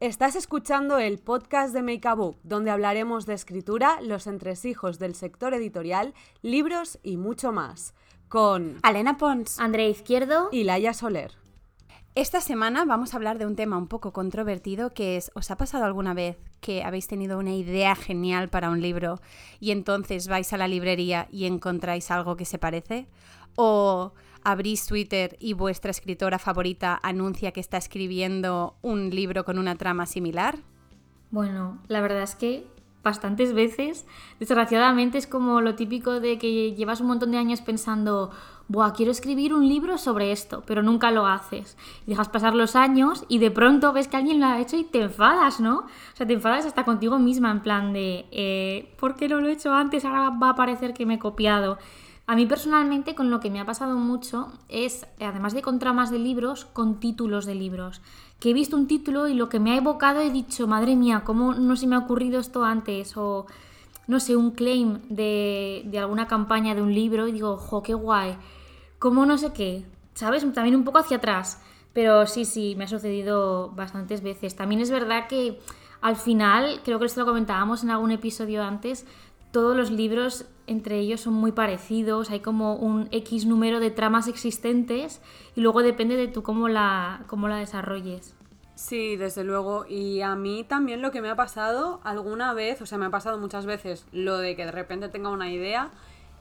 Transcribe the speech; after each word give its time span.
Estás 0.00 0.36
escuchando 0.36 0.98
el 0.98 1.18
podcast 1.18 1.74
de 1.74 1.82
Make 1.82 2.06
a 2.06 2.14
Book, 2.14 2.38
donde 2.44 2.70
hablaremos 2.70 3.26
de 3.26 3.34
escritura, 3.34 4.00
los 4.00 4.28
entresijos 4.28 5.00
del 5.00 5.16
sector 5.16 5.54
editorial, 5.54 6.14
libros 6.40 7.00
y 7.02 7.16
mucho 7.16 7.50
más. 7.50 7.94
Con 8.28 8.76
Alena 8.84 9.16
Pons, 9.16 9.58
Andrea 9.58 9.88
Izquierdo 9.88 10.50
y 10.52 10.62
Laia 10.62 10.94
Soler. 10.94 11.32
Esta 12.18 12.40
semana 12.40 12.84
vamos 12.84 13.14
a 13.14 13.16
hablar 13.16 13.38
de 13.38 13.46
un 13.46 13.54
tema 13.54 13.78
un 13.78 13.86
poco 13.86 14.12
controvertido 14.12 14.90
que 14.90 15.16
es, 15.16 15.30
¿os 15.36 15.52
ha 15.52 15.56
pasado 15.56 15.84
alguna 15.84 16.14
vez 16.14 16.36
que 16.60 16.82
habéis 16.82 17.06
tenido 17.06 17.38
una 17.38 17.54
idea 17.54 17.94
genial 17.94 18.48
para 18.48 18.70
un 18.70 18.80
libro 18.80 19.20
y 19.60 19.70
entonces 19.70 20.26
vais 20.26 20.52
a 20.52 20.56
la 20.56 20.66
librería 20.66 21.28
y 21.30 21.44
encontráis 21.44 22.10
algo 22.10 22.36
que 22.36 22.44
se 22.44 22.58
parece? 22.58 23.06
¿O 23.54 24.14
abrís 24.42 24.84
Twitter 24.88 25.36
y 25.38 25.52
vuestra 25.52 25.92
escritora 25.92 26.40
favorita 26.40 26.98
anuncia 27.04 27.52
que 27.52 27.60
está 27.60 27.76
escribiendo 27.76 28.76
un 28.82 29.10
libro 29.10 29.44
con 29.44 29.56
una 29.56 29.76
trama 29.76 30.04
similar? 30.04 30.58
Bueno, 31.30 31.78
la 31.86 32.00
verdad 32.00 32.24
es 32.24 32.34
que 32.34 32.66
bastantes 33.08 33.54
veces, 33.54 34.06
desgraciadamente 34.38 35.16
es 35.16 35.26
como 35.26 35.60
lo 35.60 35.74
típico 35.74 36.20
de 36.20 36.38
que 36.38 36.74
llevas 36.74 37.00
un 37.00 37.08
montón 37.08 37.30
de 37.30 37.38
años 37.38 37.62
pensando, 37.62 38.30
Buah, 38.68 38.92
quiero 38.92 39.10
escribir 39.10 39.54
un 39.54 39.66
libro 39.66 39.96
sobre 39.96 40.30
esto, 40.30 40.62
pero 40.66 40.82
nunca 40.82 41.10
lo 41.10 41.26
haces. 41.26 41.78
Dejas 42.06 42.28
pasar 42.28 42.54
los 42.54 42.76
años 42.76 43.24
y 43.26 43.38
de 43.38 43.50
pronto 43.50 43.94
ves 43.94 44.08
que 44.08 44.18
alguien 44.18 44.40
lo 44.40 44.46
ha 44.46 44.60
hecho 44.60 44.76
y 44.76 44.84
te 44.84 45.00
enfadas, 45.00 45.58
¿no? 45.58 45.78
O 45.78 46.16
sea, 46.16 46.26
te 46.26 46.34
enfadas 46.34 46.66
hasta 46.66 46.84
contigo 46.84 47.18
misma 47.18 47.50
en 47.50 47.60
plan 47.60 47.94
de, 47.94 48.26
eh, 48.30 48.94
¿por 49.00 49.16
qué 49.16 49.26
no 49.26 49.40
lo 49.40 49.48
he 49.48 49.52
hecho 49.52 49.72
antes? 49.72 50.04
Ahora 50.04 50.28
va 50.28 50.50
a 50.50 50.54
parecer 50.54 50.92
que 50.92 51.06
me 51.06 51.14
he 51.14 51.18
copiado. 51.18 51.78
A 52.28 52.36
mí 52.36 52.44
personalmente 52.44 53.14
con 53.14 53.30
lo 53.30 53.40
que 53.40 53.48
me 53.48 53.58
ha 53.58 53.64
pasado 53.64 53.96
mucho 53.96 54.52
es, 54.68 55.06
además 55.18 55.54
de 55.54 55.62
con 55.62 55.78
tramas 55.78 56.10
de 56.10 56.18
libros, 56.18 56.66
con 56.66 57.00
títulos 57.00 57.46
de 57.46 57.54
libros. 57.54 58.02
Que 58.38 58.50
he 58.50 58.52
visto 58.52 58.76
un 58.76 58.86
título 58.86 59.28
y 59.28 59.34
lo 59.34 59.48
que 59.48 59.58
me 59.58 59.72
ha 59.72 59.78
evocado 59.78 60.20
he 60.20 60.28
dicho, 60.28 60.66
madre 60.66 60.94
mía, 60.94 61.22
¿cómo 61.24 61.54
no 61.54 61.74
se 61.74 61.86
me 61.86 61.96
ha 61.96 62.00
ocurrido 62.00 62.38
esto 62.38 62.64
antes? 62.64 63.16
O, 63.16 63.46
no 64.06 64.20
sé, 64.20 64.36
un 64.36 64.50
claim 64.50 64.98
de, 65.08 65.84
de 65.86 65.98
alguna 65.98 66.26
campaña 66.26 66.74
de 66.74 66.82
un 66.82 66.92
libro 66.92 67.28
y 67.28 67.32
digo, 67.32 67.56
jo, 67.56 67.82
qué 67.82 67.94
guay. 67.94 68.36
¿Cómo 68.98 69.24
no 69.24 69.38
sé 69.38 69.54
qué? 69.54 69.86
¿Sabes? 70.12 70.44
También 70.52 70.76
un 70.76 70.84
poco 70.84 70.98
hacia 70.98 71.16
atrás. 71.16 71.62
Pero 71.94 72.26
sí, 72.26 72.44
sí, 72.44 72.74
me 72.76 72.84
ha 72.84 72.88
sucedido 72.88 73.70
bastantes 73.70 74.22
veces. 74.22 74.54
También 74.54 74.82
es 74.82 74.90
verdad 74.90 75.28
que 75.28 75.60
al 76.00 76.16
final, 76.16 76.80
creo 76.84 76.98
que 76.98 77.06
esto 77.06 77.20
lo 77.20 77.26
comentábamos 77.26 77.82
en 77.82 77.90
algún 77.90 78.12
episodio 78.12 78.62
antes, 78.62 79.04
todos 79.58 79.76
los 79.76 79.90
libros 79.90 80.46
entre 80.68 81.00
ellos 81.00 81.22
son 81.22 81.34
muy 81.34 81.50
parecidos, 81.50 82.30
hay 82.30 82.38
como 82.38 82.76
un 82.76 83.08
X 83.10 83.44
número 83.44 83.80
de 83.80 83.90
tramas 83.90 84.28
existentes 84.28 85.20
y 85.56 85.62
luego 85.62 85.82
depende 85.82 86.14
de 86.14 86.28
tú 86.28 86.44
cómo 86.44 86.68
la, 86.68 87.24
cómo 87.26 87.48
la 87.48 87.56
desarrolles. 87.56 88.36
Sí, 88.76 89.16
desde 89.16 89.42
luego. 89.42 89.84
Y 89.88 90.20
a 90.20 90.36
mí 90.36 90.62
también 90.62 91.02
lo 91.02 91.10
que 91.10 91.20
me 91.22 91.28
ha 91.28 91.34
pasado 91.34 92.00
alguna 92.04 92.54
vez, 92.54 92.80
o 92.82 92.86
sea, 92.86 92.98
me 92.98 93.06
ha 93.06 93.10
pasado 93.10 93.36
muchas 93.36 93.66
veces 93.66 94.06
lo 94.12 94.38
de 94.38 94.54
que 94.54 94.64
de 94.64 94.70
repente 94.70 95.08
tenga 95.08 95.30
una 95.30 95.50
idea 95.50 95.90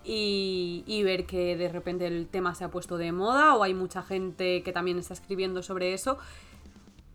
y, 0.03 0.83
y, 0.85 1.01
ver 1.01 1.25
que 1.25 1.57
de 1.57 1.69
repente 1.69 2.05
el 2.05 2.27
tema 2.27 2.53
se 2.53 2.65
ha 2.65 2.69
puesto 2.69 2.99
de 2.99 3.11
moda 3.11 3.55
o 3.55 3.63
hay 3.63 3.73
mucha 3.73 4.03
gente 4.03 4.61
que 4.61 4.71
también 4.71 4.99
está 4.99 5.15
escribiendo 5.15 5.63
sobre 5.63 5.95
eso. 5.95 6.19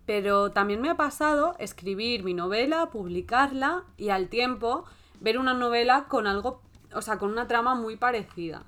Pero 0.05 0.51
también 0.51 0.81
me 0.81 0.91
ha 0.91 0.97
pasado 0.97 1.55
escribir 1.61 2.25
mi 2.25 2.35
novela, 2.35 2.91
publicarla 2.91 3.85
y 3.97 4.09
al 4.09 4.29
tiempo 4.29 4.85
ver 5.23 5.39
una 5.39 5.55
novela 5.55 6.07
con 6.09 6.27
algo, 6.27 6.63
o 6.93 7.01
sea, 7.01 7.19
con 7.19 7.31
una 7.31 7.47
trama 7.47 7.75
muy 7.75 7.97
parecida. 7.97 8.65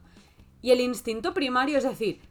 Y 0.63 0.71
el 0.71 0.81
instinto 0.81 1.35
primario 1.35 1.77
es 1.79 1.85
decir, 1.85 2.23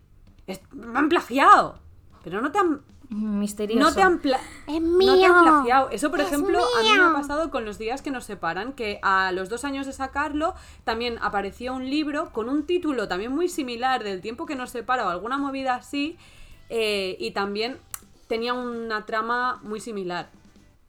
me 0.71 0.97
han 0.97 1.09
plagiado, 1.09 1.79
pero 2.23 2.41
no 2.41 2.51
te 2.51 2.59
han... 2.59 2.81
Misterioso. 3.09 3.79
No 3.79 3.93
te 3.93 4.01
han, 4.01 4.19
pla 4.19 4.39
es 4.65 4.81
no 4.81 5.15
te 5.15 5.25
han 5.25 5.43
plagiado. 5.43 5.89
Eso, 5.91 6.09
por 6.09 6.19
ejemplo, 6.19 6.57
mío. 6.57 6.67
a 6.79 6.81
mí 6.81 6.89
me 6.97 7.03
ha 7.03 7.13
pasado 7.13 7.51
con 7.51 7.63
los 7.63 7.77
días 7.77 8.01
que 8.01 8.09
nos 8.09 8.23
separan, 8.23 8.73
que 8.73 8.97
a 9.03 9.31
los 9.31 9.49
dos 9.49 9.65
años 9.65 9.85
de 9.85 9.93
sacarlo 9.93 10.55
también 10.83 11.19
aparecía 11.21 11.73
un 11.73 11.87
libro 11.87 12.31
con 12.31 12.49
un 12.49 12.65
título 12.65 13.07
también 13.07 13.31
muy 13.31 13.49
similar 13.49 14.03
del 14.03 14.21
tiempo 14.21 14.47
que 14.47 14.55
nos 14.55 14.71
separa 14.71 15.05
o 15.05 15.09
alguna 15.09 15.37
movida 15.37 15.75
así, 15.75 16.17
eh, 16.69 17.15
y 17.19 17.31
también 17.31 17.77
tenía 18.27 18.53
una 18.53 19.05
trama 19.05 19.59
muy 19.61 19.79
similar. 19.79 20.31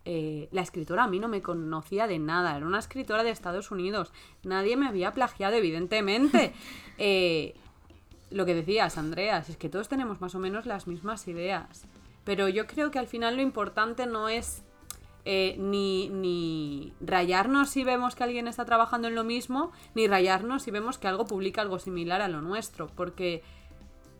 Eh, 0.06 0.48
la 0.53 0.60
escritora 0.60 1.04
a 1.04 1.09
mí 1.09 1.19
no 1.19 1.28
me 1.28 1.41
conocía 1.41 2.06
de 2.06 2.19
nada, 2.19 2.56
era 2.56 2.66
una 2.66 2.78
escritora 2.78 3.22
de 3.22 3.31
Estados 3.31 3.70
Unidos, 3.70 4.12
nadie 4.42 4.76
me 4.76 4.87
había 4.87 5.12
plagiado, 5.12 5.56
evidentemente. 5.56 6.53
eh, 6.98 7.54
lo 8.31 8.44
que 8.44 8.54
decías, 8.54 8.98
Andreas, 8.98 9.48
es 9.48 9.56
que 9.56 9.69
todos 9.69 9.88
tenemos 9.88 10.20
más 10.20 10.34
o 10.34 10.38
menos 10.38 10.66
las 10.66 10.87
mismas 10.87 11.26
ideas, 11.28 11.87
pero 12.25 12.48
yo 12.48 12.66
creo 12.66 12.91
que 12.91 12.98
al 12.98 13.06
final 13.06 13.37
lo 13.37 13.43
importante 13.43 14.06
no 14.06 14.28
es 14.28 14.62
eh, 15.25 15.56
ni, 15.59 16.10
ni 16.10 16.93
rayarnos 17.00 17.70
si 17.70 17.82
vemos 17.82 18.14
que 18.14 18.25
alguien 18.25 18.47
está 18.47 18.66
trabajando 18.66 19.09
en 19.09 19.14
lo 19.14 19.25
mismo, 19.25 19.72
ni 19.94 20.06
rayarnos 20.06 20.64
si 20.64 20.70
vemos 20.70 20.98
que 20.98 21.09
algo 21.09 21.25
publica 21.25 21.62
algo 21.62 21.78
similar 21.78 22.20
a 22.20 22.28
lo 22.28 22.43
nuestro, 22.43 22.88
porque 22.88 23.43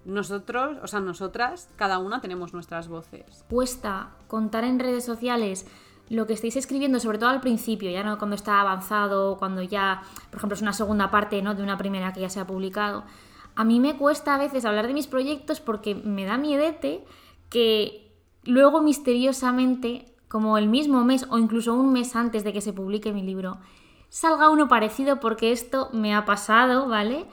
nosotros, 0.05 0.79
o 0.83 0.87
sea, 0.87 1.01
nosotras, 1.01 1.69
cada 1.77 1.99
una 1.99 2.21
tenemos 2.21 2.53
nuestras 2.53 2.89
voces. 2.89 3.45
Cuesta 3.49 4.11
contar 4.29 4.65
en 4.65 4.79
redes 4.79 5.05
sociales 5.05 5.67
lo 6.09 6.27
que 6.27 6.35
estáis 6.35 6.57
escribiendo, 6.57 7.01
sobre 7.01 7.19
todo 7.19 7.31
al 7.31 7.41
principio, 7.41 7.91
ya 7.91 8.05
no 8.05 8.19
cuando 8.19 8.37
está 8.37 8.61
avanzado, 8.61 9.39
cuando 9.39 9.63
ya, 9.63 10.03
por 10.31 10.39
ejemplo, 10.39 10.55
es 10.55 10.63
una 10.63 10.73
segunda 10.73 11.11
parte 11.11 11.41
¿no? 11.41 11.55
de 11.55 11.63
una 11.63 11.79
primera 11.79 12.13
que 12.13 12.21
ya 12.21 12.29
se 12.29 12.41
ha 12.41 12.47
publicado. 12.47 13.05
A 13.57 13.65
mí 13.65 13.81
me 13.81 13.97
cuesta 13.97 14.35
a 14.35 14.39
veces 14.39 14.65
hablar 14.65 14.87
de 14.87 14.95
mis 14.95 15.07
proyectos 15.07 15.61
porque 15.61 15.95
me 15.95 16.25
da 16.25 16.37
miedete 16.37 17.05
que 17.49 18.13
luego 18.43 18.83
misteriosamente, 18.83 20.15
como 20.29 20.59
el 20.59 20.69
mismo 20.69 21.05
mes 21.05 21.27
o 21.31 21.39
incluso 21.39 21.75
un 21.75 21.93
mes 21.93 22.17
antes 22.17 22.45
de 22.45 22.53
que 22.53 22.61
se 22.61 22.73
publique 22.73 23.13
mi 23.13 23.23
libro, 23.23 23.59
salga 24.09 24.51
uno 24.51 24.69
parecido 24.69 25.21
porque 25.21 25.53
esto 25.53 25.89
me 25.93 26.15
ha 26.15 26.25
pasado, 26.25 26.89
¿vale? 26.89 27.27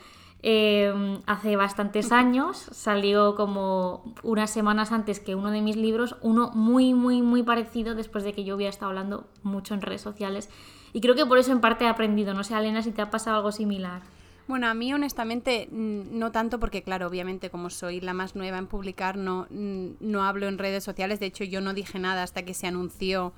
Eh, 0.43 0.91
hace 1.27 1.55
bastantes 1.55 2.11
años, 2.11 2.57
salió 2.71 3.35
como 3.35 4.15
unas 4.23 4.49
semanas 4.49 4.91
antes 4.91 5.19
que 5.19 5.35
uno 5.35 5.51
de 5.51 5.61
mis 5.61 5.75
libros, 5.75 6.15
uno 6.21 6.49
muy, 6.55 6.95
muy, 6.95 7.21
muy 7.21 7.43
parecido 7.43 7.93
después 7.93 8.23
de 8.23 8.33
que 8.33 8.43
yo 8.43 8.55
hubiera 8.55 8.71
estado 8.71 8.89
hablando 8.89 9.27
mucho 9.43 9.75
en 9.75 9.81
redes 9.81 10.01
sociales. 10.01 10.49
Y 10.93 11.01
creo 11.01 11.15
que 11.15 11.25
por 11.25 11.37
eso 11.37 11.51
en 11.51 11.61
parte 11.61 11.85
he 11.85 11.87
aprendido. 11.87 12.33
No 12.33 12.43
sé, 12.43 12.57
Elena, 12.57 12.81
si 12.81 12.91
te 12.91 13.01
ha 13.01 13.11
pasado 13.11 13.37
algo 13.37 13.51
similar. 13.51 14.01
Bueno, 14.47 14.67
a 14.67 14.73
mí 14.73 14.91
honestamente 14.93 15.69
no 15.71 16.31
tanto 16.31 16.59
porque, 16.59 16.83
claro, 16.83 17.07
obviamente 17.07 17.49
como 17.49 17.69
soy 17.69 18.01
la 18.01 18.13
más 18.13 18.35
nueva 18.35 18.57
en 18.57 18.67
publicar, 18.67 19.17
no, 19.17 19.47
no 19.49 20.23
hablo 20.23 20.47
en 20.47 20.57
redes 20.57 20.83
sociales. 20.83 21.19
De 21.19 21.27
hecho, 21.27 21.43
yo 21.43 21.61
no 21.61 21.73
dije 21.73 21.99
nada 21.99 22.23
hasta 22.23 22.43
que 22.43 22.53
se 22.53 22.67
anunció 22.67 23.33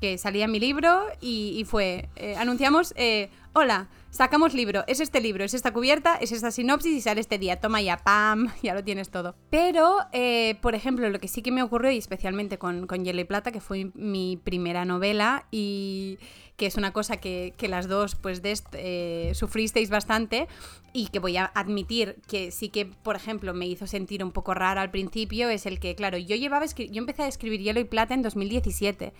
que 0.00 0.18
salía 0.18 0.48
mi 0.48 0.60
libro 0.60 1.06
y, 1.20 1.56
y 1.58 1.64
fue, 1.64 2.08
eh, 2.16 2.36
anunciamos, 2.36 2.92
eh, 2.96 3.30
hola, 3.52 3.88
sacamos 4.10 4.54
libro, 4.54 4.84
es 4.86 5.00
este 5.00 5.20
libro, 5.20 5.44
es 5.44 5.54
esta 5.54 5.72
cubierta, 5.72 6.16
es 6.16 6.32
esta 6.32 6.50
sinopsis 6.50 6.92
y 6.92 7.00
sale 7.00 7.20
este 7.20 7.38
día, 7.38 7.60
toma 7.60 7.82
ya, 7.82 7.98
pam, 7.98 8.48
ya 8.62 8.74
lo 8.74 8.82
tienes 8.82 9.10
todo. 9.10 9.34
Pero, 9.50 9.98
eh, 10.12 10.56
por 10.60 10.74
ejemplo, 10.74 11.08
lo 11.10 11.20
que 11.20 11.28
sí 11.28 11.42
que 11.42 11.52
me 11.52 11.62
ocurrió, 11.62 11.90
y 11.90 11.98
especialmente 11.98 12.58
con, 12.58 12.86
con 12.86 13.04
Hielo 13.04 13.20
y 13.20 13.24
Plata, 13.24 13.52
que 13.52 13.60
fue 13.60 13.90
mi 13.94 14.38
primera 14.42 14.84
novela 14.84 15.46
y 15.50 16.18
que 16.56 16.66
es 16.66 16.76
una 16.76 16.92
cosa 16.92 17.18
que, 17.18 17.52
que 17.58 17.68
las 17.68 17.86
dos 17.86 18.14
pues 18.14 18.40
de 18.40 18.58
eh, 18.72 19.32
sufristeis 19.34 19.90
bastante 19.90 20.48
y 20.94 21.08
que 21.08 21.18
voy 21.18 21.36
a 21.36 21.44
admitir 21.54 22.16
que 22.26 22.50
sí 22.50 22.70
que, 22.70 22.86
por 22.86 23.16
ejemplo, 23.16 23.52
me 23.52 23.66
hizo 23.66 23.86
sentir 23.86 24.24
un 24.24 24.32
poco 24.32 24.54
rara 24.54 24.80
al 24.80 24.90
principio, 24.90 25.50
es 25.50 25.66
el 25.66 25.78
que, 25.78 25.94
claro, 25.94 26.16
yo 26.16 26.34
llevaba, 26.34 26.64
yo 26.64 26.98
empecé 26.98 27.22
a 27.22 27.28
escribir 27.28 27.60
Hielo 27.60 27.80
y 27.80 27.84
Plata 27.84 28.14
en 28.14 28.22
2017. 28.22 29.12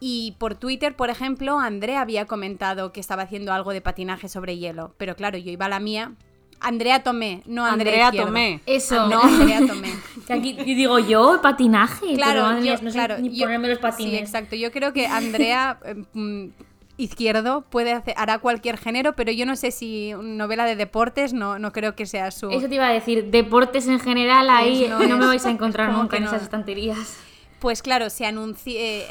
Y 0.00 0.34
por 0.38 0.54
Twitter, 0.54 0.94
por 0.94 1.08
ejemplo, 1.10 1.58
Andrea 1.58 2.00
había 2.02 2.26
comentado 2.26 2.92
que 2.92 3.00
estaba 3.00 3.22
haciendo 3.22 3.52
algo 3.52 3.72
de 3.72 3.80
patinaje 3.80 4.28
sobre 4.28 4.58
hielo. 4.58 4.94
Pero 4.98 5.16
claro, 5.16 5.38
yo 5.38 5.50
iba 5.50 5.66
a 5.66 5.68
la 5.70 5.80
mía. 5.80 6.12
Andrea 6.60 7.02
Tomé, 7.02 7.42
no 7.46 7.66
Andrea, 7.66 8.06
Andrea 8.08 8.24
Tomé. 8.24 8.60
Eso. 8.66 9.08
No, 9.08 9.20
Andrea 9.22 9.60
Tomé. 9.66 9.92
Aquí, 10.30 10.56
y 10.64 10.74
digo 10.74 10.98
yo, 10.98 11.40
patinaje. 11.42 12.14
Claro, 12.14 12.46
pero, 12.48 12.64
yo, 12.64 12.72
no 12.82 12.90
sé 12.90 12.96
claro, 12.96 13.18
ni 13.18 13.34
yo, 13.36 13.44
ponerme 13.44 13.68
los 13.68 13.78
patines. 13.78 14.12
Sí, 14.12 14.18
exacto. 14.18 14.56
Yo 14.56 14.70
creo 14.72 14.92
que 14.94 15.06
Andrea 15.06 15.78
eh, 15.84 16.50
izquierdo 16.96 17.62
puede 17.68 17.92
hacer, 17.92 18.14
hará 18.16 18.38
cualquier 18.38 18.78
género, 18.78 19.14
pero 19.14 19.32
yo 19.32 19.44
no 19.44 19.54
sé 19.56 19.70
si 19.70 20.12
novela 20.18 20.64
de 20.64 20.76
deportes 20.76 21.34
no, 21.34 21.58
no 21.58 21.72
creo 21.72 21.94
que 21.94 22.06
sea 22.06 22.30
su. 22.30 22.48
Eso 22.50 22.68
te 22.68 22.74
iba 22.76 22.86
a 22.88 22.92
decir, 22.92 23.30
deportes 23.30 23.86
en 23.88 24.00
general 24.00 24.48
ahí 24.48 24.86
Pues 24.88 24.90
no 24.90 24.98
no, 25.00 25.14
es- 25.14 25.20
me 25.20 25.26
vais 25.26 25.46
a 25.46 25.50
encontrar 25.50 25.92
nunca 25.96 26.16
en 26.16 26.24
no. 26.24 26.30
esas 26.30 26.42
estanterías. 26.42 27.18
Pues 27.58 27.82
claro, 27.82 28.10
se 28.10 28.26
anunció. 28.26 28.74
eh, 28.78 29.08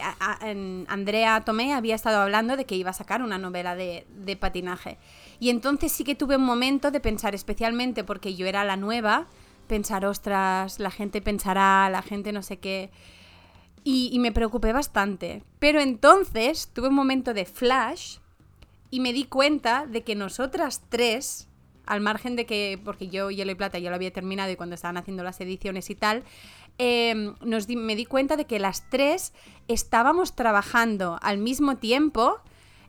Andrea 0.88 1.42
Tomé 1.42 1.74
había 1.74 1.96
estado 1.96 2.20
hablando 2.22 2.56
de 2.58 2.66
que 2.66 2.76
iba 2.76 2.92
a 2.92 2.94
sacar 2.94 3.22
una 3.22 3.38
novela 3.38 3.76
de, 3.76 4.06
de 4.10 4.36
patinaje. 4.36 4.98
Y 5.40 5.50
entonces 5.50 5.92
sí 5.92 6.04
que 6.04 6.16
tuve 6.16 6.38
un 6.38 6.46
momento 6.46 6.92
de 6.92 7.00
pensar, 7.00 7.34
especialmente 7.36 8.04
porque 8.04 8.36
yo 8.36 8.46
era 8.46 8.64
la 8.64 8.78
nueva, 8.78 9.26
pensar, 9.68 10.06
ostras, 10.06 10.80
la 10.80 10.92
gente 10.92 11.22
pensará, 11.22 11.90
la 11.90 12.04
gente 12.04 12.32
no 12.32 12.44
sé 12.44 12.58
qué. 12.58 12.92
Y, 13.84 14.10
y 14.14 14.20
me 14.20 14.32
preocupé 14.32 14.74
bastante. 14.74 15.44
Pero 15.60 15.80
entonces 15.82 16.70
tuve 16.72 16.90
un 16.90 16.96
momento 16.96 17.34
de 17.34 17.46
flash 17.46 18.18
y 18.92 19.00
me 19.00 19.12
di 19.12 19.26
cuenta 19.26 19.88
de 19.88 20.04
que 20.04 20.16
nosotras 20.16 20.84
tres, 20.90 21.48
al 21.86 22.02
margen 22.02 22.36
de 22.36 22.46
que, 22.46 22.80
porque 22.84 23.08
yo 23.10 23.30
Hielo 23.32 23.52
y 23.52 23.56
Plata 23.56 23.80
ya 23.80 23.90
lo 23.90 23.96
había 23.96 24.14
terminado 24.14 24.52
y 24.52 24.56
cuando 24.56 24.76
estaban 24.76 24.98
haciendo 24.98 25.24
las 25.24 25.42
ediciones 25.42 25.90
y 25.90 25.96
tal, 25.96 26.24
eh, 26.78 27.34
nos 27.42 27.68
di- 27.68 27.76
me 27.76 27.96
di 27.96 28.06
cuenta 28.06 28.36
de 28.38 28.46
que 28.46 28.60
las 28.60 28.90
tres 28.90 29.34
estábamos 29.68 30.36
trabajando 30.36 31.18
al 31.22 31.38
mismo 31.38 31.78
tiempo 31.78 32.40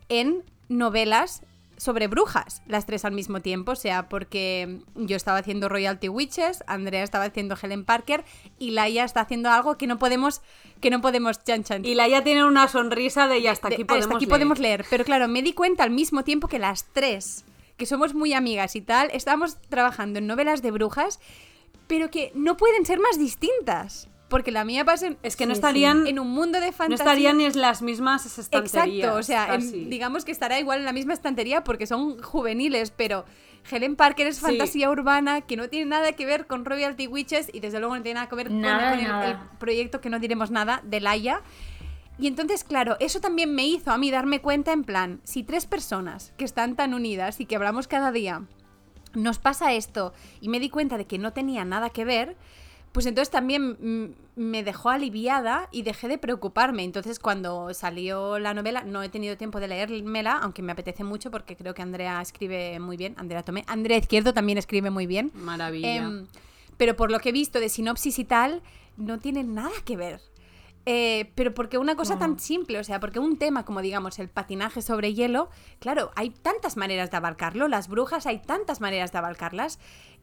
en 0.09 0.43
novelas 0.69 1.43
sobre 1.79 2.07
brujas, 2.09 2.63
las 2.67 2.87
tres 2.87 3.05
al 3.05 3.13
mismo 3.13 3.41
tiempo, 3.43 3.73
o 3.73 3.77
sea, 3.77 4.09
porque 4.09 4.81
yo 4.95 5.15
estaba 5.15 5.39
haciendo 5.39 5.69
Royalty 5.69 6.09
Witches, 6.09 6.65
Andrea 6.67 7.03
estaba 7.03 7.25
haciendo 7.25 7.55
Helen 7.61 7.85
Parker 7.85 8.25
y 8.59 8.71
Laia 8.71 9.05
está 9.05 9.21
haciendo 9.21 9.51
algo 9.51 9.77
que 9.77 9.87
no 9.87 9.99
podemos, 9.99 10.41
que 10.81 10.89
no 10.89 11.03
podemos 11.03 11.45
chan 11.45 11.65
chan. 11.65 11.85
Y 11.85 11.95
Laia 11.95 12.25
tiene 12.25 12.47
una 12.47 12.67
sonrisa 12.69 13.29
de 13.29 13.41
y 13.41 13.47
hasta 13.47 13.69
aquí 13.69 13.77
de- 13.79 13.85
podemos 13.85 14.07
hasta 14.07 14.17
aquí 14.17 14.25
leer". 14.25 14.31
podemos 14.31 14.59
leer. 14.59 14.85
Pero 14.89 15.05
claro, 15.05 15.29
me 15.29 15.43
di 15.43 15.53
cuenta 15.53 15.85
al 15.85 15.91
mismo 15.91 16.25
tiempo 16.25 16.49
que 16.49 16.59
las 16.59 16.87
tres, 16.95 17.45
que 17.77 17.85
somos 17.85 18.15
muy 18.15 18.33
amigas 18.33 18.75
y 18.75 18.81
tal, 18.81 19.11
estábamos 19.13 19.59
trabajando 19.69 20.19
en 20.19 20.27
novelas 20.27 20.63
de 20.63 20.71
brujas, 20.71 21.21
pero 21.87 22.11
que 22.11 22.33
no 22.35 22.57
pueden 22.57 22.85
ser 22.87 22.99
más 23.01 23.19
distintas. 23.19 24.09
Porque 24.29 24.51
la 24.51 24.65
mía 24.65 24.85
pasa 24.85 25.07
en, 25.07 25.19
Es 25.23 25.37
que 25.37 25.47
no 25.47 25.55
Sí, 25.55 25.55
sí. 25.55 25.59
estarían, 25.61 26.07
en 26.09 26.19
un 26.19 26.29
mundo 26.29 26.59
de 26.59 26.67
no 26.67 26.73
fantasía. 26.73 27.05
estarían 27.05 27.41
en 27.41 27.61
las 27.61 27.81
mismas 27.81 28.27
estanterías. 28.39 28.75
Exacto, 28.99 29.19
o 29.19 29.23
sea, 29.23 29.55
en- 29.55 29.89
digamos 29.89 30.25
que 30.25 30.33
estará 30.33 30.59
igual 30.59 30.81
en 30.81 30.85
la 30.85 30.93
misma 30.93 31.13
estantería 31.13 31.63
porque 31.63 31.87
son 31.87 32.21
juveniles, 32.21 32.91
pero 32.91 33.25
Helen 33.71 33.95
Parker 33.95 34.27
es 34.27 34.37
Sí. 34.39 34.43
fantasía 34.43 34.91
urbana 34.91 35.43
que 35.43 35.57
no 35.57 35.69
tiene 35.69 35.87
nada 35.87 36.11
que 36.13 36.27
ver 36.27 36.49
con 36.49 36.65
Royalty 36.65 37.07
Witches 37.07 37.51
y 37.53 37.61
desde 37.61 37.79
luego 37.79 37.95
no 37.97 38.03
tiene 38.03 38.15
nada 38.15 38.29
que 38.29 38.35
ver 38.35 38.49
con, 38.49 38.61
Nada 38.61 38.91
con 38.91 38.99
de 38.99 39.05
el, 39.05 39.31
el 39.31 39.37
proyecto 39.61 40.01
que 40.01 40.11
no 40.11 40.19
diremos 40.19 40.51
nada 40.51 40.81
de 40.85 41.01
Laia. 41.01 41.43
Y 42.19 42.27
entonces, 42.27 42.65
claro, 42.65 42.97
eso 42.99 43.21
también 43.21 43.55
me 43.55 43.67
hizo 43.67 43.93
a 43.93 43.99
mí 43.99 44.11
darme 44.11 44.41
cuenta 44.41 44.73
en 44.73 44.83
plan, 44.85 45.21
si 45.23 45.45
tres 45.45 45.67
personas 45.67 46.33
que 46.37 46.45
están 46.47 46.75
tan 46.75 46.95
unidas 46.95 47.39
y 47.41 47.47
que 47.47 47.55
hablamos 47.57 47.87
cada 47.89 48.11
día 48.11 48.43
nos 49.17 49.39
pasa 49.39 49.73
esto 49.73 50.13
y 50.41 50.49
me 50.49 50.61
di 50.61 50.71
cuenta 50.71 50.99
de 50.99 51.07
que 51.07 51.19
no 51.19 51.33
tenía 51.33 51.65
nada 51.65 51.91
que 51.91 52.05
ver, 52.05 52.37
pues 52.93 53.07
entonces 53.07 53.31
también 53.31 54.15
me 54.37 54.63
dejó 54.63 54.91
aliviada 54.91 55.69
y 55.71 55.83
dejé 55.83 56.09
de 56.09 56.19
preocuparme. 56.19 56.85
Entonces 56.85 57.19
cuando 57.19 57.75
salió 57.75 58.39
la 58.39 58.55
novela, 58.55 58.85
no 58.85 59.03
he 59.03 59.09
tenido 59.09 59.37
tiempo 59.37 59.61
de 59.61 59.69
leérmela, 59.69 60.39
aunque 60.39 60.63
me 60.63 60.73
apetece 60.73 61.05
mucho 61.05 61.31
porque 61.31 61.57
creo 61.57 61.75
que 61.75 61.83
Andrea 61.83 62.21
escribe 62.23 62.79
muy 62.79 62.97
bien. 62.97 63.15
Andrea 63.19 63.43
Tomé. 63.43 63.65
Andrea 63.67 63.99
Izquierdo 63.99 64.33
también 64.33 64.57
escribe 64.57 64.91
muy 64.91 65.07
bien. 65.07 65.31
Maravilla. 65.35 65.97
Em, 65.97 66.27
pero 66.77 66.97
por 66.97 67.11
lo 67.11 67.19
que 67.19 67.31
he 67.31 67.33
visto 67.33 67.61
de 67.61 67.69
sinopsis 67.69 68.19
y 68.19 68.25
tal, 68.25 68.63
no 68.97 69.19
tiene 69.19 69.45
nada 69.45 69.73
que 69.85 69.97
ver. 69.97 70.21
Eh, 70.89 71.33
pero 71.35 71.53
porque 71.53 71.79
una 71.79 71.97
cosa 71.97 72.17
tan 72.17 72.39
simple, 72.39 72.79
o 72.79 72.85
sea, 72.85 73.01
porque 73.01 73.19
un 73.19 73.39
tema 73.39 73.65
como 73.65 73.83
digamos 73.83 74.21
el 74.21 74.29
patinaje 74.29 74.83
sobre 74.83 75.15
hielo, 75.15 75.51
claro, 75.81 76.13
hay 76.15 76.31
tantas 76.31 76.77
maneras 76.77 77.11
de 77.11 77.17
abarcarlo, 77.17 77.67
las 77.67 77.89
brujas 77.89 78.25
hay 78.27 78.39
tantas 78.39 78.81
maneras 78.81 79.11
de 79.11 79.19
abarcarlas, 79.19 79.81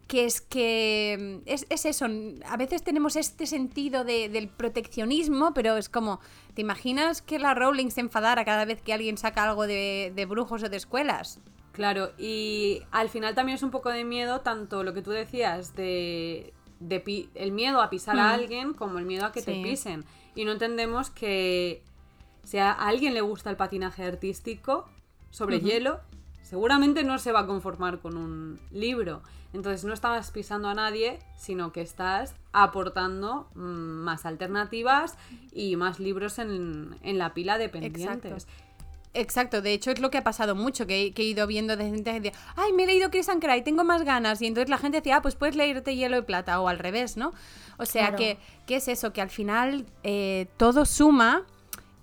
que 0.08 0.24
es 0.26 0.40
que 0.40 1.42
mm, 1.46 1.50
es, 1.50 1.66
es 1.70 1.86
eso, 1.86 2.06
a 2.46 2.56
veces 2.58 2.82
tenemos 2.82 3.18
este 3.18 3.46
sentido 3.46 4.06
de- 4.06 4.30
del 4.30 4.48
proteccionismo, 4.48 5.54
pero 5.54 5.76
es 5.76 5.90
como, 5.90 6.22
¿te 6.54 6.62
imaginas 6.62 7.22
que 7.22 7.40
la 7.40 7.54
Rowling 7.54 7.90
se 7.90 8.00
enfadara 8.00 8.46
cada 8.46 8.64
vez 8.64 8.82
que 8.82 8.94
alguien 8.94 9.18
saca 9.18 9.44
algo 9.44 9.68
de, 9.68 10.14
de 10.16 10.26
brujos 10.26 10.64
o 10.64 10.70
de 10.70 10.78
escuelas? 10.78 11.40
Claro, 11.74 12.12
y 12.18 12.84
al 12.92 13.10
final 13.10 13.36
también 13.36 13.56
es 13.58 13.64
un 13.64 13.72
poco 13.72 13.90
de 13.90 14.06
miedo, 14.06 14.42
tanto 14.42 14.84
lo 14.84 14.94
que 14.94 15.02
tú 15.02 15.12
decías 15.12 15.76
de, 15.76 16.54
de 16.88 17.00
pi- 17.00 17.30
el 17.36 17.52
miedo 17.52 17.82
a 17.82 17.90
pisar 17.90 18.18
a 18.18 18.34
alguien 18.34 18.74
como 18.74 19.00
el 19.00 19.06
miedo 19.06 19.26
a 19.26 19.32
que 19.32 19.42
te 19.42 19.52
pisen. 19.64 20.06
Y 20.36 20.46
no 20.46 20.52
entendemos 20.52 21.10
que 21.10 21.84
si 22.44 22.58
a 22.58 22.72
alguien 22.72 23.14
le 23.14 23.22
gusta 23.22 23.50
el 23.50 23.56
patinaje 23.58 24.04
artístico 24.04 24.86
sobre 25.32 25.58
hielo, 25.62 26.00
seguramente 26.42 27.04
no 27.04 27.18
se 27.20 27.32
va 27.32 27.42
a 27.42 27.48
conformar 27.48 28.00
con 28.00 28.18
un 28.18 28.60
libro. 28.72 29.22
Entonces 29.54 29.84
no 29.86 29.94
estás 29.94 30.32
pisando 30.32 30.68
a 30.68 30.74
nadie, 30.74 31.20
sino 31.38 31.72
que 31.72 31.82
estás 31.82 32.34
aportando 32.54 33.48
mm, 33.54 33.60
más 33.62 34.26
alternativas 34.26 35.16
y 35.52 35.76
más 35.76 36.00
libros 36.00 36.40
en, 36.40 36.98
en 37.04 37.18
la 37.20 37.34
pila 37.36 37.58
de 37.60 37.70
pendientes. 37.70 38.06
Exacto, 38.32 38.52
de 39.14 39.74
hecho 39.74 39.92
es 39.92 40.00
lo 40.00 40.10
que 40.10 40.18
ha 40.18 40.24
pasado 40.24 40.56
mucho, 40.56 40.88
que, 40.88 41.04
he- 41.04 41.12
que 41.14 41.22
he 41.22 41.26
ido 41.26 41.46
viendo 41.48 41.78
de 41.78 41.86
gente 41.86 42.12
que 42.12 42.20
decía, 42.20 42.40
ay, 42.56 42.74
me 42.74 42.84
he 42.84 42.88
leído 42.88 43.10
Chris 43.12 43.30
and 43.30 43.44
Cry, 43.44 43.62
tengo 43.64 43.84
más 43.84 44.04
ganas, 44.04 44.42
y 44.42 44.48
entonces 44.48 44.70
la 44.70 44.78
gente 44.78 44.98
decía, 44.98 45.18
ah, 45.18 45.22
pues 45.22 45.36
puedes 45.36 45.56
leerte 45.56 45.96
Hielo 45.96 46.18
y 46.18 46.22
Plata, 46.24 46.60
o 46.60 46.68
al 46.68 46.80
revés, 46.80 47.16
¿no? 47.18 47.32
O 47.78 47.86
sea, 47.86 48.08
Claro. 48.10 48.18
que, 48.18 48.38
que 48.66 48.76
es 48.78 48.88
eso, 48.88 49.14
que 49.14 49.22
al 49.22 49.30
final 49.30 49.86
eh, 50.04 50.48
todo 50.58 50.86
suma, 50.86 51.44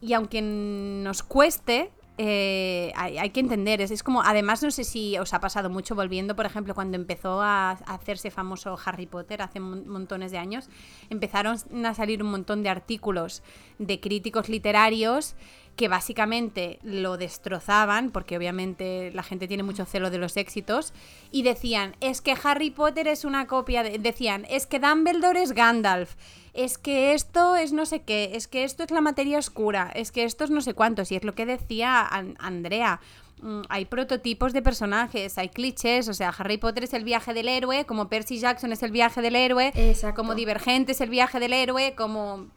y 0.01 0.13
aunque 0.15 0.41
nos 0.41 1.23
cueste, 1.23 1.91
eh, 2.23 2.93
hay, 2.97 3.17
hay 3.17 3.31
que 3.31 3.41
entender, 3.41 3.81
es, 3.81 3.91
es 3.91 4.03
como, 4.03 4.23
además 4.23 4.63
no 4.63 4.71
sé 4.71 4.85
si 4.85 5.17
os 5.19 5.33
ha 5.33 5.41
pasado 5.41 5.71
mucho 5.71 5.95
volviendo, 5.95 6.37
por 6.37 6.45
ejemplo, 6.45 6.75
cuando 6.75 6.97
empezó 6.97 7.41
a, 7.41 7.71
a 7.71 7.95
hacerse 7.95 8.31
famoso 8.31 8.79
Harry 8.85 9.07
Potter 9.07 9.41
hace 9.41 9.59
mon- 9.59 9.89
montones 9.89 10.31
de 10.31 10.37
años, 10.39 10.69
empezaron 11.09 11.57
a 11.87 11.95
salir 11.95 12.23
un 12.23 12.31
montón 12.31 12.63
de 12.63 12.69
artículos 12.69 13.43
de 13.79 14.01
críticos 14.01 14.51
literarios 14.51 15.35
que 15.81 15.89
básicamente 15.89 16.79
lo 16.83 17.17
destrozaban, 17.17 18.11
porque 18.11 18.37
obviamente 18.37 19.11
la 19.15 19.23
gente 19.23 19.49
tiene 19.49 19.63
mucho 19.63 19.87
celo 19.87 20.11
de 20.11 20.19
los 20.19 20.37
éxitos, 20.37 20.93
y 21.31 21.43
decían, 21.43 21.97
es 22.03 22.21
que 22.21 22.37
Harry 22.45 22.69
Potter 22.71 23.09
es 23.09 23.25
una 23.25 23.47
copia 23.47 23.83
de... 23.83 23.99
Decían, 23.99 24.47
es 24.51 24.67
que 24.67 24.79
Dumbledore 24.79 25.43
es 25.43 25.53
Gandalf, 25.53 26.17
es 26.53 26.77
que 26.77 27.15
esto 27.15 27.57
es 27.57 27.73
no 27.73 27.87
sé 27.87 28.03
qué, 28.03 28.33
es 28.35 28.47
que 28.47 28.65
esto 28.65 28.83
es 28.83 28.91
la 28.91 29.01
materia 29.01 29.39
oscura, 29.39 29.91
es 29.95 30.13
que 30.13 30.25
esto 30.25 30.45
es 30.45 30.51
no 30.51 30.61
sé 30.61 30.75
cuántos, 30.75 31.11
y 31.13 31.17
es 31.17 31.25
lo 31.25 31.35
que 31.35 31.47
decía 31.47 32.07
An- 32.07 32.37
Andrea. 32.41 33.01
Mm, 33.41 33.63
Hay 33.71 33.87
prototipos 33.87 34.53
de 34.53 34.61
personajes, 34.61 35.39
hay 35.39 35.49
clichés, 35.49 36.09
o 36.11 36.13
sea, 36.13 36.29
Harry 36.29 36.59
Potter 36.59 36.85
es 36.85 36.93
el 36.93 37.05
viaje 37.05 37.33
del 37.33 37.49
héroe, 37.49 37.87
como 37.87 38.11
Percy 38.11 38.39
Jackson 38.39 38.71
es 38.73 38.83
el 38.83 38.91
viaje 38.91 39.23
del 39.23 39.35
héroe, 39.35 39.73
Exacto. 39.75 40.17
como 40.21 40.35
Divergente 40.35 40.93
es 40.93 41.01
el 41.01 41.09
viaje 41.09 41.41
del 41.41 41.55
héroe, 41.55 41.95
como 41.97 42.49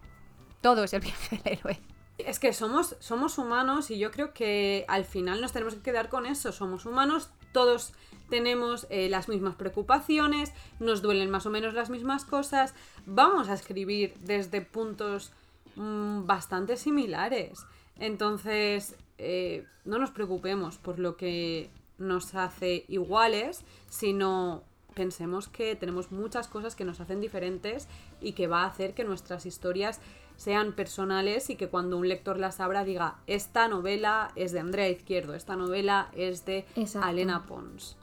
todo 0.60 0.84
es 0.84 0.92
el 0.92 1.00
viaje 1.08 1.38
del 1.42 1.54
héroe. 1.60 1.80
Es 2.26 2.40
que 2.40 2.54
somos, 2.54 2.96
somos 3.00 3.38
humanos 3.38 3.92
y 3.92 3.98
yo 3.98 4.12
creo 4.12 4.34
que 4.34 4.86
al 4.88 5.06
final 5.06 5.42
nos 5.42 5.52
tenemos 5.52 5.76
que 5.76 5.82
quedar 5.82 6.10
con 6.10 6.26
eso. 6.26 6.52
Somos 6.52 6.86
humanos, 6.86 7.30
todos 7.52 7.94
tenemos 8.30 8.88
eh, 8.90 9.10
las 9.10 9.30
mismas 9.30 9.56
preocupaciones, 9.56 10.54
nos 10.80 11.02
duelen 11.02 11.30
más 11.30 11.46
o 11.46 11.50
menos 11.50 11.74
las 11.74 11.90
mismas 11.90 12.26
cosas. 12.26 12.74
Vamos 13.06 13.50
a 13.50 13.54
escribir 13.54 14.16
desde 14.22 14.62
puntos 14.62 15.32
mm, 15.76 16.26
bastante 16.26 16.78
similares. 16.78 17.66
Entonces, 18.00 18.96
eh, 19.18 19.66
no 19.86 20.00
nos 20.00 20.12
preocupemos 20.12 20.78
por 20.78 21.00
lo 21.00 21.16
que 21.16 21.70
nos 21.98 22.34
hace 22.36 22.86
iguales, 22.88 23.64
sino 23.90 24.64
pensemos 24.94 25.48
que 25.48 25.76
tenemos 25.76 26.12
muchas 26.12 26.48
cosas 26.48 26.76
que 26.76 26.86
nos 26.86 27.00
hacen 27.00 27.20
diferentes 27.22 27.88
y 28.22 28.34
que 28.34 28.48
va 28.48 28.64
a 28.64 28.68
hacer 28.68 28.94
que 28.94 29.04
nuestras 29.04 29.46
historias 29.46 30.00
sean 30.38 30.74
personales 30.74 31.50
y 31.50 31.56
que 31.56 31.70
cuando 31.70 31.98
un 31.98 32.08
lector 32.08 32.38
las 32.38 32.60
abra 32.60 32.84
diga, 32.84 33.16
esta 33.28 33.68
novela 33.68 34.32
es 34.36 34.52
de 34.52 34.60
Andrea 34.60 34.90
Izquierdo, 34.90 35.34
esta 35.34 35.56
novela 35.56 36.10
es 36.14 36.46
de 36.46 36.66
Exacto. 36.76 37.08
Alena 37.08 37.46
Pons. 37.46 37.98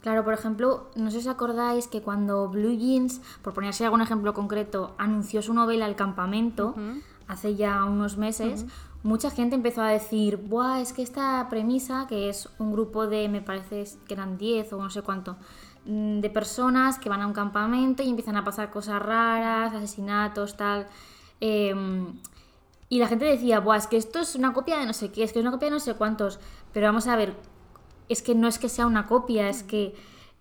Claro, 0.00 0.24
por 0.24 0.34
ejemplo, 0.34 0.90
no 0.94 1.10
sé 1.10 1.20
si 1.20 1.28
os 1.28 1.34
acordáis 1.34 1.88
que 1.88 2.02
cuando 2.02 2.48
Blue 2.48 2.76
Jeans, 2.76 3.20
por 3.42 3.52
ponerse 3.52 3.84
algún 3.84 4.00
ejemplo 4.00 4.32
concreto, 4.32 4.94
anunció 4.96 5.42
su 5.42 5.52
novela 5.54 5.86
El 5.86 5.96
Campamento, 5.96 6.74
hace 7.26 7.56
ya 7.56 7.84
unos 7.84 8.16
meses, 8.16 8.64
mucha 9.02 9.30
gente 9.30 9.56
empezó 9.56 9.82
a 9.82 9.88
decir, 9.88 10.36
Buah, 10.36 10.80
es 10.80 10.92
que 10.92 11.02
esta 11.02 11.46
premisa, 11.50 12.06
que 12.08 12.28
es 12.28 12.48
un 12.58 12.72
grupo 12.72 13.06
de, 13.06 13.28
me 13.28 13.40
parece 13.40 13.84
que 14.06 14.14
eran 14.14 14.38
10 14.38 14.72
o 14.72 14.82
no 14.82 14.90
sé 14.90 15.02
cuánto, 15.02 15.36
mm, 15.84 16.20
de 16.20 16.30
personas 16.30 16.98
que 16.98 17.08
van 17.08 17.22
a 17.22 17.26
un 17.26 17.32
campamento 17.32 18.02
y 18.02 18.08
empiezan 18.08 18.36
a 18.36 18.44
pasar 18.44 18.70
cosas 18.70 19.02
raras, 19.02 19.74
asesinatos, 19.74 20.56
tal. 20.56 20.86
Em, 21.40 22.18
y 22.88 22.98
la 22.98 23.08
gente 23.08 23.24
decía, 23.24 23.60
Buah, 23.60 23.76
es 23.76 23.86
que 23.86 23.96
esto 23.96 24.20
es 24.20 24.34
una 24.34 24.52
copia 24.52 24.78
de 24.78 24.86
no 24.86 24.92
sé 24.92 25.10
qué, 25.10 25.22
es 25.22 25.32
que 25.32 25.38
es 25.38 25.42
una 25.42 25.52
copia 25.52 25.66
de 25.66 25.72
no 25.72 25.80
sé 25.80 25.94
cuántos. 25.94 26.40
Pero 26.72 26.86
vamos 26.86 27.06
a 27.06 27.16
ver, 27.16 27.34
es 28.08 28.22
que 28.22 28.34
no 28.34 28.48
es 28.48 28.58
que 28.58 28.68
sea 28.68 28.86
una 28.86 29.06
copia, 29.06 29.48
es 29.48 29.62
que 29.62 29.94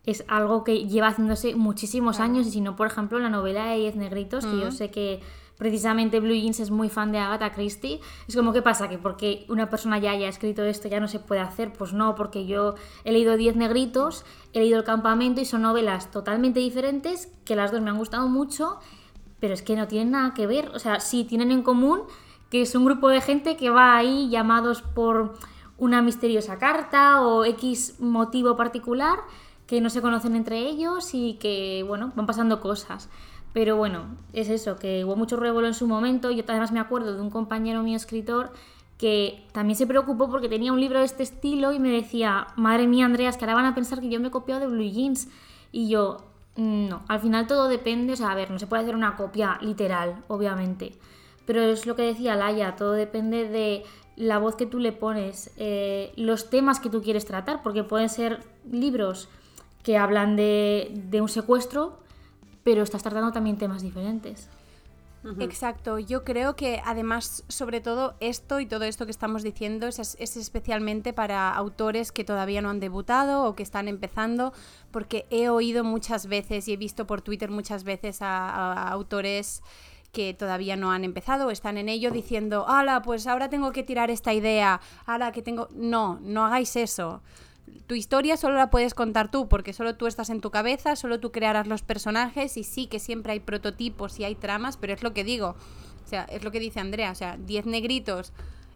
es 0.06 0.24
algo 0.30 0.63
que 0.63 0.88
lleva 0.88 1.10
haciéndose 1.10 1.56
muchísimos 1.56 2.22
años 2.22 2.48
y 2.48 2.51
si 2.51 2.62
no, 2.62 2.77
por 2.77 2.88
ejemplo, 2.88 3.20
la 3.20 3.30
novela 3.30 3.66
de 3.66 3.77
Diez 3.77 3.96
Negritos, 3.98 4.46
que 4.46 4.58
yo 4.58 4.72
sé 4.72 4.89
que 4.89 5.20
precisamente 5.58 6.22
Blue 6.22 6.34
Jeans 6.34 6.62
es 6.62 6.72
muy 6.72 6.88
fan 6.88 7.12
de 7.12 7.18
Agatha 7.18 7.51
Christie, 7.51 8.00
es 8.25 8.36
como, 8.36 8.54
¿qué 8.54 8.62
pasa? 8.62 8.88
Que 8.88 8.98
porque 8.98 9.46
una 9.50 9.70
persona 9.70 10.00
ya 10.00 10.12
haya 10.12 10.30
escrito 10.30 10.63
esto 10.63 10.88
ya 10.88 11.01
no 11.01 11.10
se 11.10 11.20
puede 11.20 11.42
hacer, 11.42 11.74
pues 11.74 11.92
no, 11.92 12.16
porque 12.16 12.46
yo 12.46 12.75
he 13.04 13.12
leído 13.12 13.36
Diez 13.36 13.58
Negritos, 13.58 14.24
he 14.54 14.60
leído 14.60 14.77
El 14.77 14.86
Campamento 14.86 15.42
y 15.42 15.46
son 15.46 15.63
novelas 15.63 16.10
totalmente 16.10 16.62
diferentes, 16.62 17.30
que 17.44 17.58
las 17.58 17.74
dos 17.74 17.82
me 17.82 17.89
han 17.89 17.98
gustado 17.98 18.30
mucho, 18.30 18.80
pero 19.39 19.53
es 19.53 19.62
que 19.62 19.75
no 19.75 19.88
tienen 19.88 20.12
nada 20.12 20.34
que 20.34 20.48
ver, 20.48 20.70
o 20.74 20.79
sea, 20.79 21.00
sí 21.00 21.24
tienen 21.24 21.51
en 21.51 21.63
común 21.63 22.01
que 22.50 22.62
es 22.62 22.75
un 22.75 22.86
grupo 22.86 23.10
de 23.10 23.22
gente 23.22 23.58
que 23.58 23.70
va 23.70 23.98
ahí 23.98 24.29
llamados 24.29 24.82
por 24.82 25.34
una 25.77 26.01
misteriosa 26.01 26.58
carta 26.58 27.22
o 27.22 27.46
X 27.46 27.96
motivo 28.00 28.56
particular 28.56 29.20
que 29.67 29.82
no 29.82 29.89
se 29.89 30.01
conocen 30.01 30.36
entre 30.36 30.60
ellos 30.60 31.13
y 31.13 31.34
que, 31.36 31.84
bueno, 31.86 32.13
van 32.15 32.25
pasando 32.25 32.62
cosas. 32.62 33.10
Pero 33.53 33.75
bueno, 33.75 34.06
es 34.34 34.50
eso, 34.50 34.77
que 34.77 35.03
hubo 35.03 35.15
mucho 35.15 35.36
revuelo 35.36 35.67
en 35.67 35.74
su 35.74 35.88
momento. 35.88 36.32
Yo 36.32 36.44
además 36.48 36.72
me 36.72 36.79
acuerdo 36.79 37.15
de 37.15 37.22
un 37.22 37.29
compañero 37.29 37.84
mío 37.84 37.98
escritor 37.98 38.53
que 38.98 39.46
también 39.51 39.77
se 39.77 39.86
preocupó 39.86 40.29
porque 40.29 40.50
tenía 40.50 40.72
un 40.72 40.79
libro 40.79 41.00
de 41.00 41.06
este 41.06 41.24
estilo 41.24 41.74
y 41.74 41.79
me 41.79 41.89
decía, 41.89 42.48
madre 42.56 42.88
mía, 42.88 43.06
Andreas, 43.06 43.38
que 43.38 43.46
ahora 43.46 43.56
van 43.56 43.65
a 43.65 43.75
pensar 43.75 44.00
que 44.00 44.10
yo 44.10 44.20
me 44.20 44.29
he 44.29 44.32
copiado 44.32 44.62
de 44.62 44.67
Blue 44.67 44.89
Jeans. 44.89 45.27
Y 45.72 45.89
yo, 45.89 46.17
No, 46.58 47.04
al 47.08 47.20
final 47.20 47.46
todo 47.46 47.68
depende, 47.68 48.14
o 48.14 48.16
sea, 48.16 48.32
a 48.32 48.36
ver, 48.36 48.50
no 48.50 48.58
se 48.58 48.66
puede 48.66 48.82
hacer 48.82 48.96
una 48.96 49.16
copia 49.16 49.60
literal, 49.62 50.24
obviamente. 50.28 50.94
Pero 51.46 51.62
es 51.62 51.86
lo 51.86 51.96
que 51.96 52.02
decía 52.02 52.36
Laia, 52.36 52.76
todo 52.76 52.94
depende 52.94 53.48
de 53.48 53.84
la 54.16 54.40
voz 54.40 54.56
que 54.56 54.66
tú 54.66 54.80
le 54.80 54.92
pones, 54.92 55.52
eh, 55.58 56.12
los 56.16 56.50
temas 56.50 56.80
que 56.80 56.90
tú 56.90 57.04
quieres 57.04 57.26
tratar, 57.26 57.62
porque 57.62 57.84
pueden 57.84 58.10
ser 58.10 58.44
libros 58.70 59.30
que 59.84 59.98
hablan 59.98 60.36
de, 60.36 60.92
de 61.10 61.22
un 61.22 61.30
secuestro, 61.30 62.00
pero 62.64 62.82
estás 62.82 63.04
tratando 63.04 63.32
también 63.32 63.58
temas 63.58 63.84
diferentes. 63.84 64.50
Exacto, 65.39 66.00
yo 66.00 66.24
creo 66.24 66.55
que 66.55 66.81
además, 66.86 67.43
sobre 67.48 67.81
todo 67.81 68.15
esto 68.19 68.60
y 68.60 68.65
todo 68.65 68.86
esto 68.86 69.05
que 69.05 69.12
estamos 69.12 69.43
diciendo 69.43 69.88
es, 69.88 70.00
es 70.00 70.38
especialmente 70.38 71.13
para 71.13 71.53
autores 71.53 72.12
que 72.12 72.24
todavía 72.24 72.62
no 72.62 72.69
han 72.69 72.79
debutado 72.79 73.43
o 73.43 73.55
que 73.55 73.63
están 73.63 73.88
empezando, 73.88 74.53
porque 74.91 75.25
he 75.29 75.50
oído 75.50 75.84
muchas 75.84 76.27
veces 76.27 76.67
y 76.67 76.74
he 76.74 76.77
visto 76.77 77.07
por 77.07 77.22
Twitter 77.22 77.51
muchas 77.51 77.84
veces 77.84 78.22
a, 78.22 78.50
a 78.50 78.89
autores 78.89 79.62
que 80.12 80.34
todavía 80.34 80.75
no 80.75 80.91
han 80.91 81.03
empezado 81.03 81.48
o 81.48 81.51
están 81.51 81.77
en 81.77 81.89
ello 81.89 82.12
diciendo, 82.12 82.67
ala, 82.67 83.01
pues 83.01 83.27
ahora 83.27 83.50
tengo 83.50 83.72
que 83.72 83.84
tirar 83.84 84.10
esta 84.10 84.34
idea, 84.34 84.81
ala, 85.05 85.31
que 85.31 85.41
tengo... 85.41 85.67
No, 85.75 86.19
no 86.22 86.46
hagáis 86.46 86.75
eso. 86.75 87.22
Tu 87.88 87.96
historia 87.96 88.38
solo 88.38 88.56
la 88.56 88.70
puedes 88.70 88.94
contar 88.94 89.32
tú, 89.32 89.48
porque 89.48 89.74
solo 89.74 89.96
tú 89.96 90.08
estás 90.08 90.30
en 90.30 90.42
tu 90.42 90.52
cabeza, 90.52 90.96
solo 90.96 91.20
tú 91.20 91.32
crearás 91.32 91.68
los 91.68 91.82
personajes 91.82 92.58
y 92.58 92.64
sí 92.64 92.88
que 92.88 93.00
siempre 93.00 93.32
hay 93.34 93.40
prototipos 93.40 94.20
y 94.20 94.24
hay 94.26 94.36
tramas, 94.36 94.78
pero 94.78 94.94
es 94.94 95.04
lo 95.04 95.14
que 95.14 95.24
digo, 95.24 95.56
o 96.06 96.08
sea, 96.08 96.24
es 96.26 96.44
lo 96.44 96.52
que 96.52 96.60
dice 96.60 96.80
Andrea, 96.80 97.12
o 97.12 97.16
sea, 97.16 97.38
10 97.38 97.66
negritos 97.66 98.34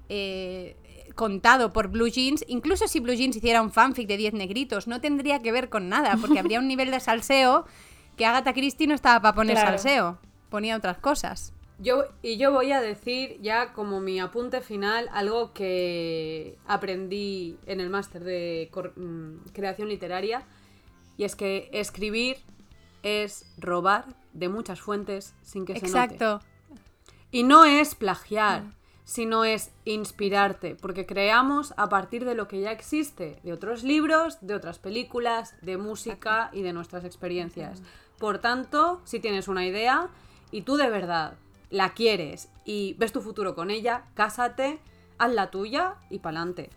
eh, 0.10 0.76
contado 1.16 1.72
por 1.74 1.90
Blue 1.90 2.08
Jeans, 2.08 2.44
incluso 2.48 2.88
si 2.88 3.00
Blue 3.00 3.14
Jeans 3.14 3.36
hiciera 3.36 3.62
un 3.62 3.72
fanfic 3.72 4.08
de 4.08 4.18
10 4.18 4.34
negritos, 4.34 4.88
no 4.88 5.02
tendría 5.02 5.40
que 5.42 5.52
ver 5.52 5.70
con 5.70 5.90
nada, 5.90 6.18
porque 6.20 6.40
habría 6.40 6.60
un 6.60 6.68
nivel 6.68 6.92
de 6.92 7.00
salseo 7.00 7.66
que 8.18 8.26
Agatha 8.26 8.54
Christie 8.54 8.88
no 8.88 8.94
estaba 8.94 9.22
para 9.22 9.36
poner 9.36 9.56
Claro. 9.56 9.72
salseo, 9.78 10.20
ponía 10.50 10.76
otras 10.78 10.98
cosas. 10.98 11.54
Yo, 11.82 12.06
y 12.22 12.38
yo 12.38 12.52
voy 12.52 12.72
a 12.72 12.80
decir 12.80 13.40
ya 13.42 13.74
como 13.74 14.02
mi 14.02 14.20
apunte 14.20 14.62
final 14.62 15.10
algo 15.14 15.52
que 15.52 16.60
aprendí 16.68 17.58
en 17.66 17.82
el 17.82 17.90
máster 17.90 18.24
de 18.24 18.70
mm, 18.96 19.50
creación 19.52 19.90
literaria 19.90 20.46
y 21.18 21.24
es 21.24 21.36
que 21.36 21.70
escribir 21.74 22.38
es 23.02 23.52
robar 23.58 24.06
de 24.34 24.48
muchas 24.48 24.80
fuentes 24.80 25.34
sin 25.42 25.66
que 25.66 25.74
se 25.74 25.88
note. 25.88 25.88
Exacto. 25.88 26.42
Y 27.32 27.42
no 27.42 27.66
es 27.66 27.96
plagiar, 27.96 28.76
sino 29.04 29.44
es 29.44 29.72
inspirarte, 29.86 30.76
porque 30.76 31.08
creamos 31.08 31.74
a 31.78 31.90
partir 31.90 32.26
de 32.26 32.36
lo 32.36 32.48
que 32.48 32.62
ya 32.62 32.72
existe, 32.72 33.40
de 33.44 33.54
otros 33.54 33.84
libros, 33.84 34.38
de 34.42 34.54
otras 34.54 34.78
películas, 34.78 35.56
de 35.62 35.78
música 35.78 36.52
y 36.54 36.62
de 36.62 36.74
nuestras 36.74 37.06
experiencias. 37.06 37.82
Por 38.20 38.38
tanto, 38.38 39.02
si 39.04 39.20
tienes 39.20 39.48
una 39.48 39.66
idea 39.66 40.10
y 40.52 40.62
tú 40.62 40.76
de 40.76 40.90
verdad 40.90 41.34
la 41.72 41.94
quieres 41.94 42.50
y 42.64 42.96
ves 43.00 43.12
tu 43.12 43.22
futuro 43.22 43.56
con 43.56 43.72
ella, 43.72 44.06
cásate, 44.14 44.80
haz 45.18 45.34
la 45.34 45.50
tuya 45.50 45.96
y 46.10 46.20
pa'lante. 46.20 46.70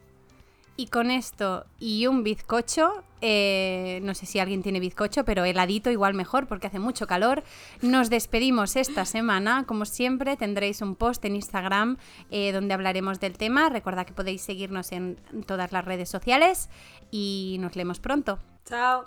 Y 0.77 0.89
con 0.89 1.13
esto 1.13 1.67
y 1.79 2.09
un 2.09 2.25
bizcocho, 2.25 3.05
eh, 3.21 4.01
no 4.03 4.13
sé 4.15 4.27
si 4.27 4.41
alguien 4.41 4.63
tiene 4.63 4.81
bizcocho, 4.81 5.25
pero 5.25 5.45
heladito 5.45 5.91
igual 5.91 6.15
mejor 6.15 6.49
porque 6.49 6.67
hace 6.67 6.81
mucho 6.81 7.07
calor, 7.07 7.45
nos 7.81 8.11
despedimos 8.11 8.75
esta 8.75 9.05
semana. 9.05 9.67
Como 9.67 9.85
siempre 9.85 10.37
tendréis 10.37 10.83
un 10.83 10.97
post 10.97 11.25
en 11.27 11.37
Instagram 11.37 11.97
eh, 12.33 12.51
donde 12.51 12.75
hablaremos 12.75 13.21
del 13.21 13.39
tema. 13.39 13.69
Recordad 13.69 14.05
que 14.05 14.15
podéis 14.15 14.43
seguirnos 14.43 14.91
en 14.91 15.17
todas 15.47 15.71
las 15.71 15.85
redes 15.85 16.09
sociales 16.09 16.69
y 17.13 17.59
nos 17.61 17.77
leemos 17.77 18.01
pronto. 18.01 18.41
Chao. 18.65 19.05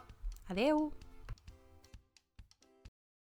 Adeu. 0.47 0.93